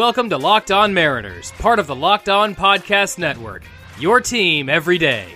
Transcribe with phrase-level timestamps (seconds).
[0.00, 3.64] Welcome to Locked On Mariners, part of the Locked On Podcast Network.
[3.98, 5.28] Your team every day.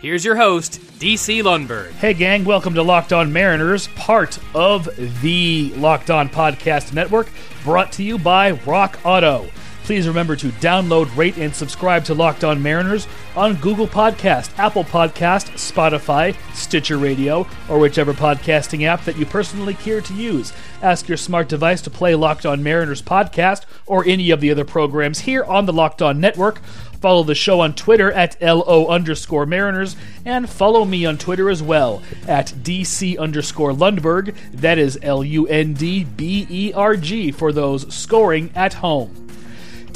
[0.00, 1.90] Here's your host, DC Lundberg.
[1.90, 4.88] Hey, gang, welcome to Locked On Mariners, part of
[5.20, 7.28] the Locked On Podcast Network,
[7.62, 9.50] brought to you by Rock Auto.
[9.86, 14.82] Please remember to download, rate, and subscribe to Locked On Mariners on Google Podcast, Apple
[14.82, 20.52] Podcast, Spotify, Stitcher Radio, or whichever podcasting app that you personally care to use.
[20.82, 24.64] Ask your smart device to play Locked On Mariners podcast or any of the other
[24.64, 26.58] programs here on the Locked On Network.
[27.00, 31.62] Follow the show on Twitter at LO underscore Mariners and follow me on Twitter as
[31.62, 34.34] well at DC underscore Lundberg.
[34.50, 39.25] That is L U N D B E R G for those scoring at home.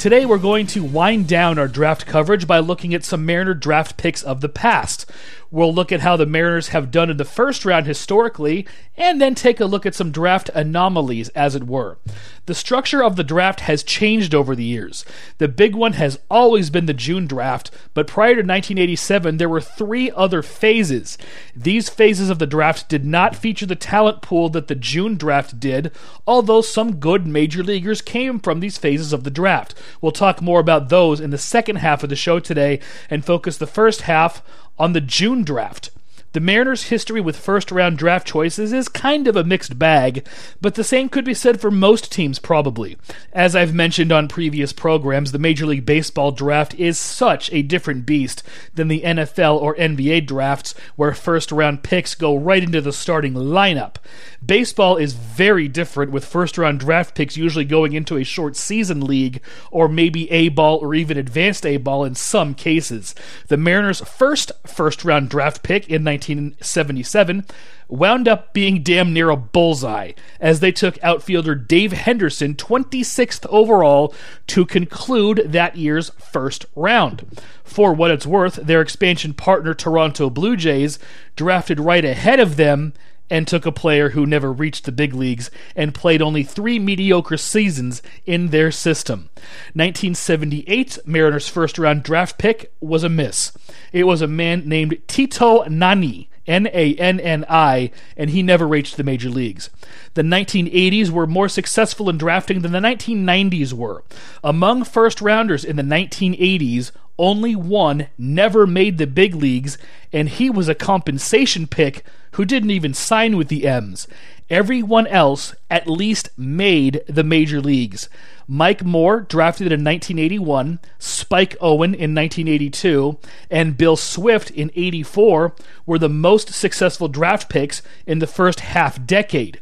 [0.01, 3.97] Today, we're going to wind down our draft coverage by looking at some Mariner draft
[3.97, 5.07] picks of the past.
[5.51, 9.35] We'll look at how the Mariners have done in the first round historically, and then
[9.35, 11.97] take a look at some draft anomalies, as it were.
[12.45, 15.05] The structure of the draft has changed over the years.
[15.39, 19.61] The big one has always been the June draft, but prior to 1987, there were
[19.61, 21.17] three other phases.
[21.55, 25.59] These phases of the draft did not feature the talent pool that the June draft
[25.59, 25.91] did,
[26.25, 29.75] although some good major leaguers came from these phases of the draft.
[29.99, 33.57] We'll talk more about those in the second half of the show today and focus
[33.57, 34.41] the first half
[34.81, 35.91] on the June draft.
[36.33, 40.25] The Mariners' history with first round draft choices is kind of a mixed bag,
[40.61, 42.95] but the same could be said for most teams, probably.
[43.33, 48.05] As I've mentioned on previous programs, the Major League Baseball draft is such a different
[48.05, 48.43] beast
[48.73, 53.33] than the NFL or NBA drafts, where first round picks go right into the starting
[53.33, 53.95] lineup.
[54.43, 59.01] Baseball is very different, with first round draft picks usually going into a short season
[59.01, 63.13] league, or maybe A ball or even advanced A ball in some cases.
[63.49, 67.45] The Mariners' first first round draft pick in 19 1977
[67.87, 74.13] wound up being damn near a bullseye as they took outfielder Dave Henderson 26th overall
[74.47, 77.25] to conclude that year's first round.
[77.63, 80.99] For what it's worth, their expansion partner Toronto Blue Jays
[81.35, 82.93] drafted right ahead of them
[83.31, 87.37] and took a player who never reached the big leagues and played only three mediocre
[87.37, 89.29] seasons in their system.
[89.73, 93.53] 1978, Mariners' first round draft pick was a miss.
[93.93, 96.27] It was a man named Tito Nanni.
[96.47, 99.69] N A N N I, and he never reached the major leagues.
[100.15, 104.03] The 1980s were more successful in drafting than the 1990s were.
[104.43, 106.91] Among first rounders in the 1980s,
[107.21, 109.77] only one never made the big leagues,
[110.11, 114.07] and he was a compensation pick who didn't even sign with the M's.
[114.49, 118.09] Everyone else at least made the major leagues.
[118.47, 123.17] Mike Moore, drafted in 1981, Spike Owen in 1982,
[123.49, 125.55] and Bill Swift in 84
[125.85, 129.61] were the most successful draft picks in the first half decade.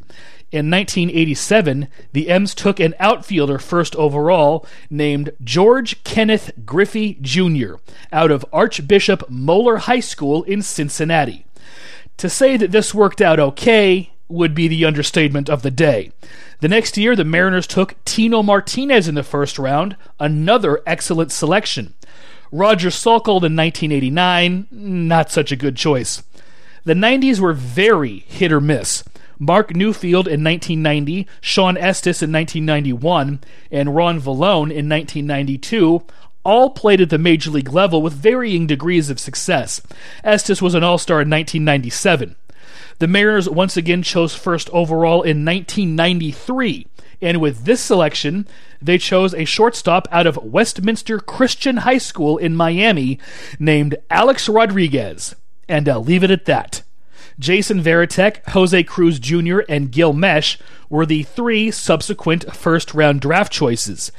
[0.51, 7.75] In 1987, the M's took an outfielder first overall named George Kenneth Griffey Jr.
[8.11, 11.45] out of Archbishop Moeller High School in Cincinnati.
[12.17, 16.11] To say that this worked out okay would be the understatement of the day.
[16.61, 21.93] The next year, the Mariners took Tino Martinez in the first round, another excellent selection.
[22.51, 26.23] Roger Sokol in 1989, not such a good choice.
[26.83, 29.03] The 90s were very hit or miss.
[29.39, 33.39] Marc Newfield in 1990, Shawn Estes in 1991,
[33.71, 36.03] and Ron Villone in 1992
[36.43, 39.81] all played at the major league level with varying degrees of success.
[40.23, 42.35] Estes was an all star in 1997.
[42.99, 46.87] The Mariners once again chose first overall in 1993,
[47.21, 48.45] and with this selection,
[48.81, 53.19] they chose a shortstop out of Westminster Christian High School in Miami
[53.57, 55.35] named Alex Rodriguez.
[55.67, 56.81] And I'll leave it at that.
[57.39, 60.57] Jason Varitek, Jose Cruz Jr., and Gil Meche
[60.89, 64.11] were the three subsequent first round draft choices.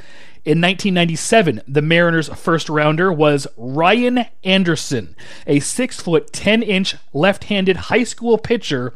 [0.42, 5.14] In 1997, the Mariners' first rounder was Ryan Anderson,
[5.46, 8.94] a 6 foot 10 inch left handed high school pitcher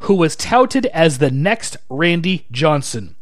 [0.00, 3.15] who was touted as the next Randy Johnson.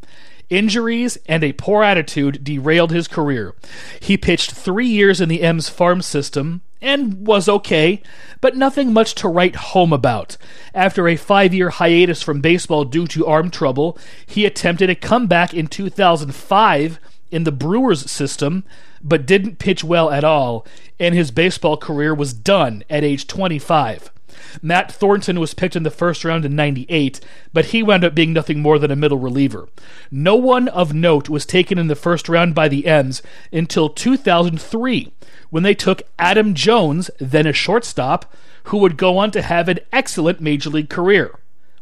[0.49, 3.55] Injuries and a poor attitude derailed his career.
[3.99, 8.01] He pitched three years in the M's farm system and was okay,
[8.41, 10.37] but nothing much to write home about.
[10.73, 15.53] After a five year hiatus from baseball due to arm trouble, he attempted a comeback
[15.53, 16.99] in 2005
[17.31, 18.63] in the Brewers system,
[19.01, 20.65] but didn't pitch well at all,
[20.99, 24.11] and his baseball career was done at age 25.
[24.61, 27.19] Matt Thornton was picked in the first round in 98,
[27.53, 29.67] but he wound up being nothing more than a middle reliever.
[30.11, 33.21] No one of note was taken in the first round by the M's
[33.51, 35.11] until 2003,
[35.49, 38.33] when they took Adam Jones, then a shortstop,
[38.65, 41.31] who would go on to have an excellent major league career.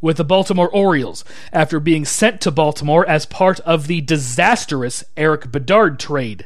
[0.03, 1.23] With the Baltimore Orioles
[1.53, 6.45] after being sent to Baltimore as part of the disastrous Erik Bedard trade.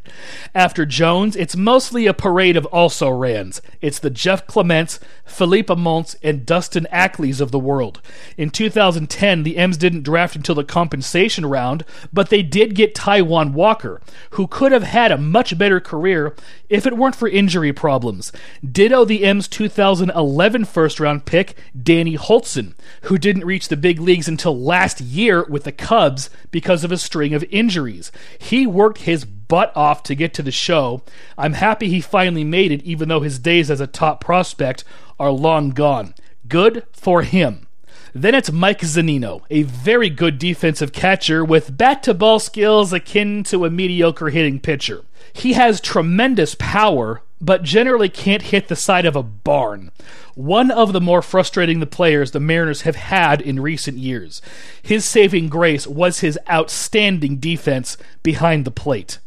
[0.54, 3.64] After Jones, it's mostly a parade of also rans.
[3.82, 8.00] It's the Jeff Clements, Philippe Aumont, and Dustin Ackley's of the world.
[8.38, 11.84] In 2010, the M's didn't draft until the compensation round,
[12.14, 14.02] but they did get Taijuan Walker,
[14.32, 16.36] who could have had a much better career
[16.70, 18.32] if it weren't for injury problems.
[18.64, 24.28] Ditto the M's 2011 first round pick, Danny Hultzen, who didn't reach the big leagues
[24.28, 28.12] until last year with the Cubs because of a string of injuries.
[28.38, 31.02] He worked his butt off to get to the show.
[31.38, 34.84] I'm happy he finally made it, even though his days as a top prospect
[35.20, 36.14] are long gone.
[36.48, 37.68] Good for him.
[38.14, 43.44] Then it's Mike Zunino, a very good defensive catcher with bat to ball skills akin
[43.44, 45.04] to a mediocre hitting pitcher.
[45.34, 49.92] He has tremendous power, but generally can't hit the side of a barn.
[50.36, 54.42] One of the more frustrating the players the Mariners have had in recent years.
[54.82, 59.20] His saving grace was his outstanding defense behind the plate.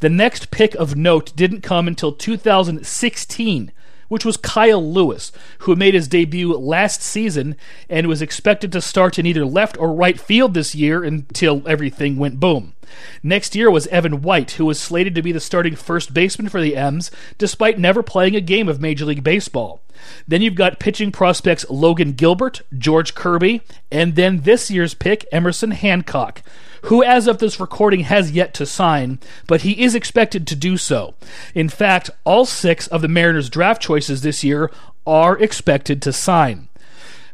[0.00, 3.72] The next pick of note didn't come until 2016
[4.12, 7.56] which was Kyle Lewis, who made his debut last season
[7.88, 12.18] and was expected to start in either left or right field this year until everything
[12.18, 12.74] went boom.
[13.22, 16.60] Next year was Evan White, who was slated to be the starting first baseman for
[16.60, 19.80] the M's, despite never playing a game of Major League Baseball.
[20.28, 25.70] Then you've got pitching prospects Logan Gilbert, George Kirby, and then this year's pick, Emerson
[25.70, 26.42] Hancock
[26.82, 30.76] who, as of this recording, has yet to sign, but he is expected to do
[30.76, 31.14] so.
[31.54, 34.70] In fact, all six of the Mariners' draft choices this year
[35.06, 36.68] are expected to sign.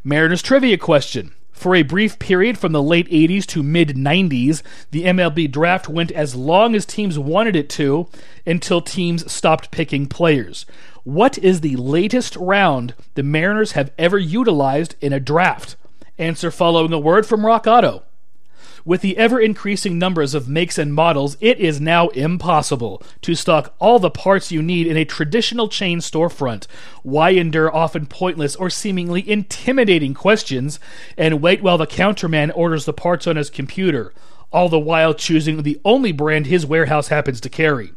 [0.05, 1.33] Mariners trivia question.
[1.53, 4.63] For a brief period from the late 80s to mid 90s,
[4.93, 8.07] the MLB draft went as long as teams wanted it to
[8.47, 10.67] until teams stopped picking players.
[11.03, 15.75] What is the latest round the Mariners have ever utilized in a draft?
[16.17, 18.05] Answer following a word from Rock Auto.
[18.85, 23.75] With the ever increasing numbers of makes and models, it is now impossible to stock
[23.79, 26.67] all the parts you need in a traditional chain storefront.
[27.03, 30.79] Why endure often pointless or seemingly intimidating questions
[31.17, 34.13] and wait while the counterman orders the parts on his computer,
[34.53, 37.93] all the while choosing the only brand his warehouse happens to carry?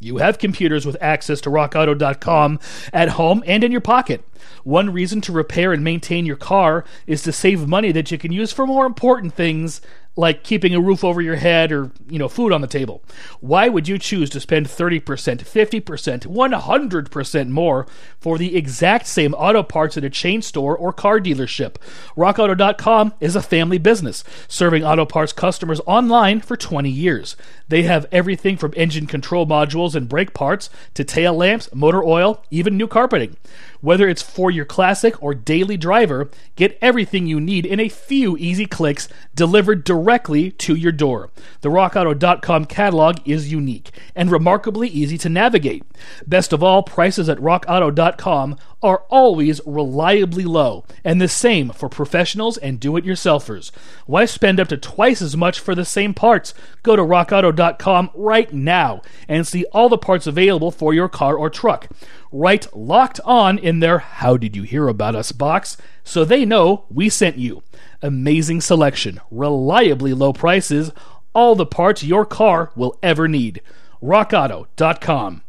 [0.00, 2.60] You have computers with access to rockauto.com
[2.92, 4.22] at home and in your pocket.
[4.62, 8.30] One reason to repair and maintain your car is to save money that you can
[8.30, 9.80] use for more important things
[10.16, 13.02] like keeping a roof over your head or, you know, food on the table.
[13.40, 17.86] Why would you choose to spend 30%, 50%, 100% more
[18.20, 21.76] for the exact same auto parts at a chain store or car dealership?
[22.16, 27.36] RockAuto.com is a family business, serving auto parts customers online for 20 years.
[27.68, 32.44] They have everything from engine control modules and brake parts to tail lamps, motor oil,
[32.50, 33.36] even new carpeting.
[33.80, 38.36] Whether it's for your classic or daily driver, get everything you need in a few
[38.38, 41.30] easy clicks delivered directly to your door.
[41.62, 45.84] The RockAuto.com catalog is unique and remarkably easy to navigate.
[46.26, 52.58] Best of all, prices at RockAuto.com are always reliably low, and the same for professionals
[52.58, 53.70] and do it yourselfers.
[54.04, 56.52] Why spend up to twice as much for the same parts?
[56.82, 61.48] Go to rockauto.com right now and see all the parts available for your car or
[61.48, 61.88] truck.
[62.36, 66.84] Write locked on in their How Did You Hear About Us box so they know
[66.90, 67.62] we sent you.
[68.02, 70.90] Amazing selection, reliably low prices,
[71.32, 73.62] all the parts your car will ever need.
[74.02, 75.42] RockAuto.com.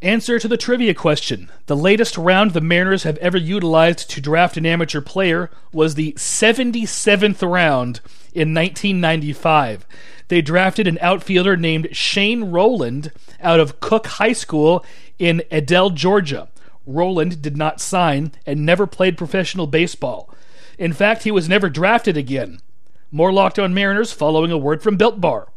[0.00, 1.50] Answer to the trivia question.
[1.66, 6.12] The latest round the Mariners have ever utilized to draft an amateur player was the
[6.12, 8.00] 77th round
[8.32, 9.84] in 1995.
[10.28, 13.10] They drafted an outfielder named Shane Rowland
[13.40, 14.84] out of Cook High School
[15.18, 16.48] in Adel, Georgia.
[16.86, 20.32] Roland did not sign and never played professional baseball.
[20.78, 22.60] In fact, he was never drafted again.
[23.10, 25.48] More Locked On Mariners following a word from Built Bar.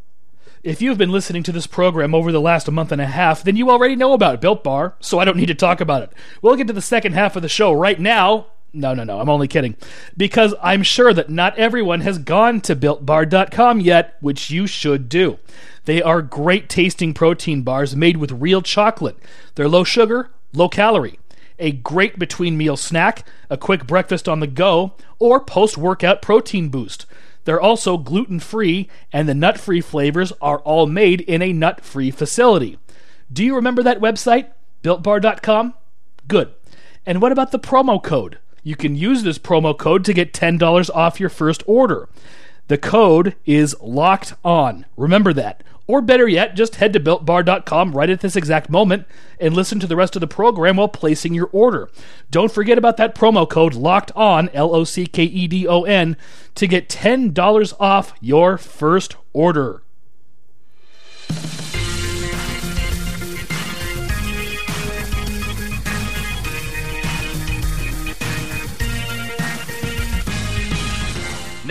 [0.63, 3.55] If you've been listening to this program over the last month and a half, then
[3.55, 6.11] you already know about Built Bar, so I don't need to talk about it.
[6.41, 8.47] We'll get to the second half of the show right now.
[8.73, 9.75] No, no, no, I'm only kidding.
[10.15, 15.39] Because I'm sure that not everyone has gone to builtbar.com yet, which you should do.
[15.85, 19.17] They are great tasting protein bars made with real chocolate.
[19.55, 21.19] They're low sugar, low calorie.
[21.59, 26.69] A great between meal snack, a quick breakfast on the go, or post workout protein
[26.69, 27.05] boost.
[27.43, 31.81] They're also gluten free, and the nut free flavors are all made in a nut
[31.81, 32.77] free facility.
[33.31, 34.47] Do you remember that website?
[34.83, 35.73] BuiltBar.com?
[36.27, 36.53] Good.
[37.05, 38.37] And what about the promo code?
[38.63, 42.07] You can use this promo code to get $10 off your first order.
[42.67, 44.85] The code is locked on.
[44.95, 45.63] Remember that.
[45.87, 49.05] Or better yet, just head to builtbar.com right at this exact moment
[49.39, 51.89] and listen to the rest of the program while placing your order.
[52.29, 55.83] Don't forget about that promo code locked on, L O C K E D O
[55.83, 56.15] N,
[56.55, 59.81] to get $10 off your first order.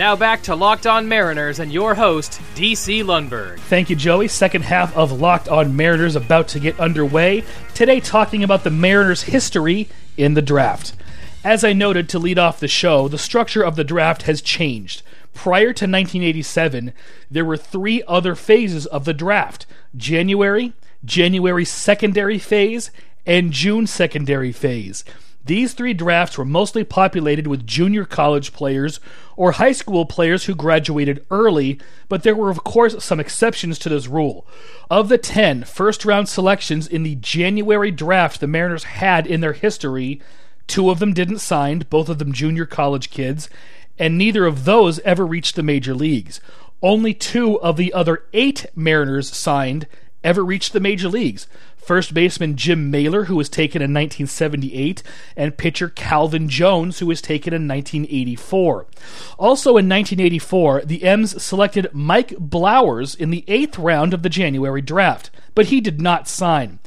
[0.01, 3.59] Now back to Locked On Mariners and your host, DC Lundberg.
[3.59, 4.27] Thank you, Joey.
[4.27, 7.43] Second half of Locked On Mariners about to get underway.
[7.75, 10.95] Today, talking about the Mariners' history in the draft.
[11.43, 15.03] As I noted to lead off the show, the structure of the draft has changed.
[15.35, 16.93] Prior to 1987,
[17.29, 20.73] there were three other phases of the draft January,
[21.05, 22.89] January secondary phase,
[23.27, 25.03] and June secondary phase.
[25.43, 28.99] These three drafts were mostly populated with junior college players
[29.35, 31.79] or high school players who graduated early,
[32.09, 34.45] but there were, of course, some exceptions to this rule.
[34.89, 39.53] Of the 10 first round selections in the January draft the Mariners had in their
[39.53, 40.21] history,
[40.67, 43.49] two of them didn't sign, both of them junior college kids,
[43.97, 46.39] and neither of those ever reached the major leagues.
[46.83, 49.87] Only two of the other eight Mariners signed
[50.23, 51.47] ever reached the major leagues
[51.81, 55.03] first baseman Jim Maler, who was taken in 1978,
[55.35, 58.85] and pitcher Calvin Jones, who was taken in 1984.
[59.37, 64.81] Also in 1984, the M's selected Mike Blowers in the eighth round of the January
[64.81, 66.79] draft, but he did not sign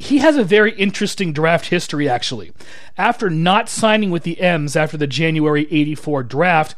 [0.00, 2.52] he has a very interesting draft history, actually.
[2.96, 6.76] After not signing with the M's after the January 84 draft,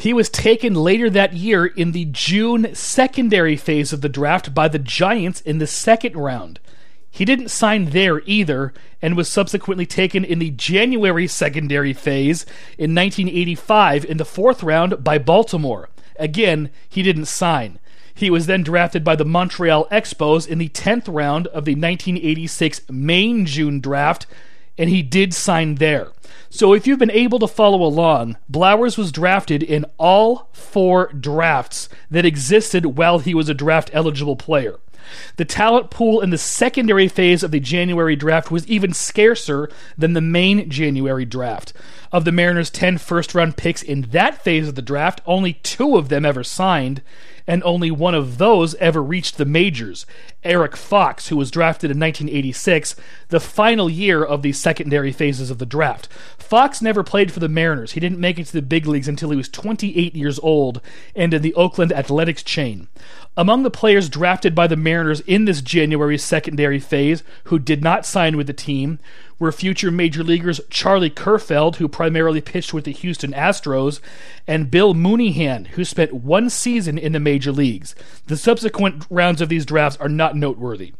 [0.00, 4.66] he was taken later that year in the June secondary phase of the draft by
[4.66, 6.58] the Giants in the second round.
[7.10, 12.44] He didn't sign there either and was subsequently taken in the January secondary phase
[12.78, 15.90] in 1985 in the fourth round by Baltimore.
[16.18, 17.78] Again, he didn't sign.
[18.14, 22.82] He was then drafted by the Montreal Expos in the 10th round of the 1986
[22.88, 24.26] main June draft,
[24.78, 26.08] and he did sign there.
[26.48, 31.88] So if you've been able to follow along, Blowers was drafted in all four drafts
[32.10, 34.78] that existed while he was a draft eligible player.
[35.36, 40.12] The talent pool in the secondary phase of the January draft was even scarcer than
[40.12, 41.72] the main January draft.
[42.12, 45.96] Of the Mariners' 10 first round picks in that phase of the draft, only two
[45.96, 47.02] of them ever signed,
[47.46, 50.06] and only one of those ever reached the majors.
[50.42, 52.96] Eric Fox, who was drafted in 1986,
[53.28, 56.08] the final year of the secondary phases of the draft.
[56.38, 57.92] Fox never played for the Mariners.
[57.92, 60.80] He didn't make it to the big leagues until he was 28 years old
[61.14, 62.88] and in the Oakland Athletics chain.
[63.36, 68.04] Among the players drafted by the Mariners in this January secondary phase who did not
[68.04, 68.98] sign with the team
[69.40, 73.98] were future major leaguers Charlie Kerfeld, who primarily pitched with the Houston Astros,
[74.46, 77.96] and Bill Mooneyham, who spent one season in the major leagues.
[78.26, 80.92] The subsequent rounds of these drafts are not noteworthy.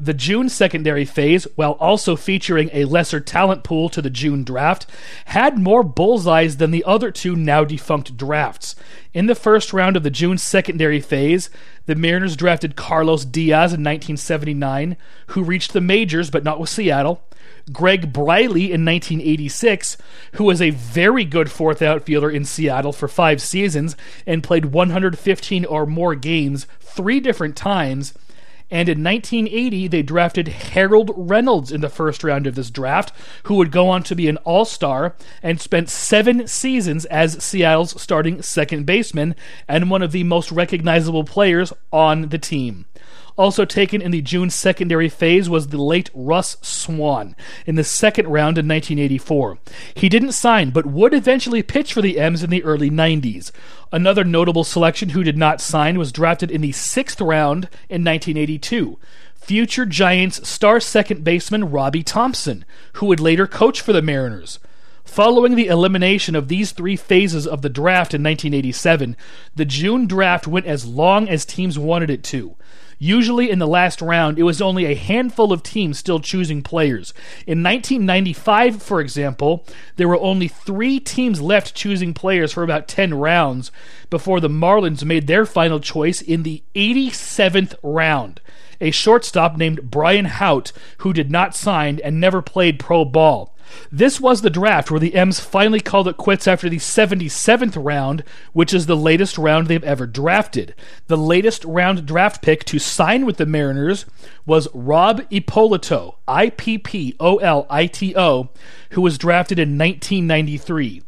[0.00, 4.86] The June secondary phase, while also featuring a lesser talent pool to the June draft,
[5.26, 8.74] had more bullseyes than the other two now defunct drafts.
[9.14, 11.50] In the first round of the June secondary phase,
[11.86, 14.96] the Mariners drafted Carlos Diaz in 1979,
[15.28, 17.22] who reached the majors but not with Seattle.
[17.70, 19.96] Greg Briley in 1986,
[20.32, 25.64] who was a very good fourth outfielder in Seattle for five seasons and played 115
[25.66, 28.14] or more games three different times.
[28.70, 33.56] And in 1980, they drafted Harold Reynolds in the first round of this draft, who
[33.56, 38.40] would go on to be an all star and spent seven seasons as Seattle's starting
[38.40, 39.34] second baseman
[39.68, 42.86] and one of the most recognizable players on the team.
[43.36, 47.34] Also taken in the June secondary phase was the late Russ Swan
[47.66, 49.58] in the second round in 1984.
[49.94, 53.50] He didn't sign, but would eventually pitch for the M's in the early 90s.
[53.90, 58.98] Another notable selection who did not sign was drafted in the sixth round in 1982
[59.42, 64.60] future Giants star second baseman Robby Thompson, who would later coach for the Mariners.
[65.04, 69.16] Following the elimination of these three phases of the draft in 1987,
[69.54, 72.54] the June draft went as long as teams wanted it to.
[73.04, 77.12] Usually in the last round, it was only a handful of teams still choosing players.
[77.48, 79.66] In 1995, for example,
[79.96, 83.72] there were only three teams left choosing players for about 10 rounds
[84.08, 88.40] before the Marlins made their final choice in the 87th round.
[88.80, 93.51] A shortstop named Brian Hout, who did not sign and never played pro ball.
[93.90, 98.24] This was the draft where the M's finally called it quits after the 77th round,
[98.52, 100.74] which is the latest round they've ever drafted.
[101.06, 104.06] The latest round draft pick to sign with the Mariners
[104.46, 108.50] was Rob Ippolito, I P P O L I T O,
[108.90, 111.02] who was drafted in 1993.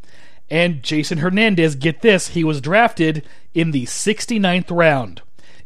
[0.51, 5.23] And Jason Hernandez, get this, he was drafted in the 69th round.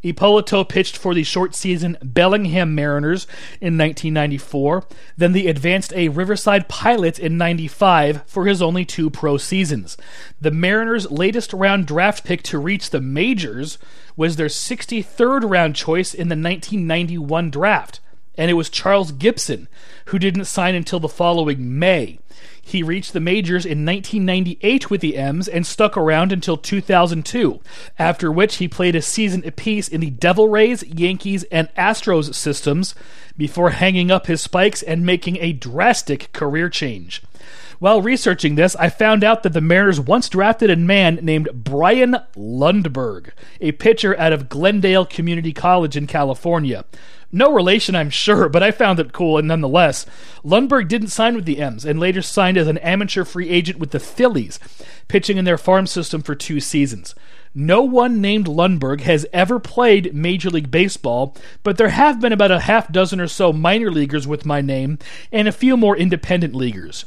[0.08, 3.26] Ippolito pitched for the short season Bellingham Mariners
[3.60, 4.84] in 1994,
[5.16, 9.96] then the Advanced A Riverside Pilots in 95 for his only two pro seasons.
[10.40, 13.78] The Mariners' latest round draft pick to reach the majors
[14.16, 18.00] was their 63rd round choice in the 1991 draft,
[18.38, 19.68] and it was Charles Gibson,
[20.06, 22.20] who didn't sign until the following May.
[22.62, 27.60] He reached the majors in 1998 with the M's and stuck around until 2002,
[27.98, 32.94] after which he played a season apiece in the Devil Rays, Yankees, and Astros systems
[33.36, 37.22] before hanging up his spikes and making a drastic career change.
[37.78, 42.16] While researching this, I found out that the Mariners once drafted a man named Brian
[42.36, 43.30] Lundberg,
[43.60, 46.84] a pitcher out of Glendale Community College in California.
[47.30, 50.06] No relation, I'm sure, but I found it cool, and nonetheless.
[50.42, 53.90] Lundberg didn't sign with the M's and later signed as an amateur free agent with
[53.90, 54.58] the Phillies,
[55.08, 57.14] pitching in their farm system for two seasons.
[57.54, 62.50] No one named Lundberg has ever played Major League Baseball, but there have been about
[62.50, 64.98] a half dozen or so minor leaguers with my name
[65.30, 67.04] and a few more independent leaguers.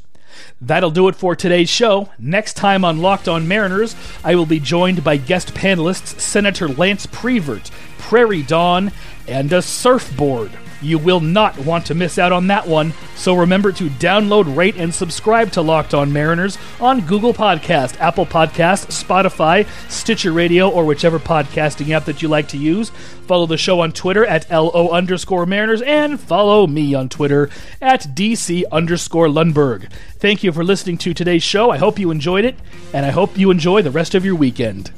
[0.59, 2.09] That'll do it for today's show.
[2.17, 7.05] Next time on Locked On Mariners, I will be joined by guest panelists Senator Lance
[7.05, 7.69] Prevert,
[8.11, 8.91] Prairie Dawn,
[9.25, 10.51] and a surfboard.
[10.81, 14.75] You will not want to miss out on that one, so remember to download, rate,
[14.75, 20.83] and subscribe to Locked On Mariners on Google Podcast, Apple Podcast, Spotify, Stitcher Radio, or
[20.83, 22.89] whichever podcasting app that you like to use.
[23.27, 27.49] Follow the show on Twitter at LO underscore Mariners, and follow me on Twitter
[27.81, 29.89] at DC underscore Lundberg.
[30.17, 31.71] Thank you for listening to today's show.
[31.71, 32.59] I hope you enjoyed it,
[32.93, 34.91] and I hope you enjoy the rest of your weekend.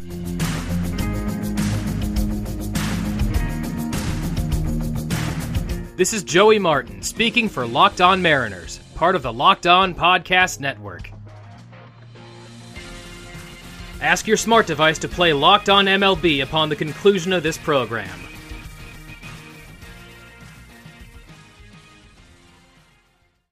[6.03, 10.59] This is Joey Martin speaking for Locked On Mariners, part of the Locked On Podcast
[10.59, 11.09] Network.
[14.01, 18.19] Ask your smart device to play Locked On MLB upon the conclusion of this program.